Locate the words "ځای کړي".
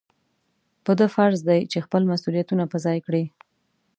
2.85-3.23